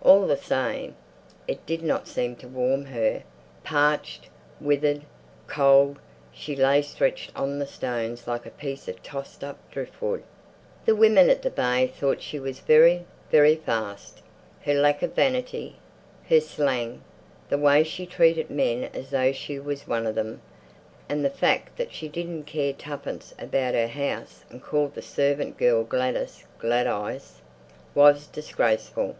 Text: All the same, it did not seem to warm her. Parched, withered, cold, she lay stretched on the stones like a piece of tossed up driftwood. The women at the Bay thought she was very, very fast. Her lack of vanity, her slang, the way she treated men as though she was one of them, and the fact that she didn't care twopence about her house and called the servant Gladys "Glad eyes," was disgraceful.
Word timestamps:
All 0.00 0.28
the 0.28 0.36
same, 0.36 0.94
it 1.48 1.66
did 1.66 1.82
not 1.82 2.06
seem 2.06 2.36
to 2.36 2.46
warm 2.46 2.84
her. 2.84 3.24
Parched, 3.64 4.28
withered, 4.60 5.02
cold, 5.48 5.96
she 6.30 6.54
lay 6.54 6.82
stretched 6.82 7.32
on 7.34 7.58
the 7.58 7.66
stones 7.66 8.28
like 8.28 8.46
a 8.46 8.50
piece 8.50 8.86
of 8.86 9.02
tossed 9.02 9.42
up 9.42 9.58
driftwood. 9.72 10.22
The 10.84 10.94
women 10.94 11.28
at 11.28 11.42
the 11.42 11.50
Bay 11.50 11.88
thought 11.88 12.22
she 12.22 12.38
was 12.38 12.60
very, 12.60 13.06
very 13.32 13.56
fast. 13.56 14.22
Her 14.64 14.74
lack 14.74 15.02
of 15.02 15.16
vanity, 15.16 15.74
her 16.28 16.38
slang, 16.40 17.02
the 17.48 17.58
way 17.58 17.82
she 17.82 18.06
treated 18.06 18.50
men 18.50 18.84
as 18.94 19.10
though 19.10 19.32
she 19.32 19.58
was 19.58 19.88
one 19.88 20.06
of 20.06 20.14
them, 20.14 20.42
and 21.08 21.24
the 21.24 21.28
fact 21.28 21.76
that 21.76 21.92
she 21.92 22.06
didn't 22.06 22.44
care 22.44 22.72
twopence 22.72 23.34
about 23.36 23.74
her 23.74 23.88
house 23.88 24.44
and 24.48 24.62
called 24.62 24.94
the 24.94 25.02
servant 25.02 25.58
Gladys 25.58 26.44
"Glad 26.60 26.86
eyes," 26.86 27.42
was 27.96 28.28
disgraceful. 28.28 29.16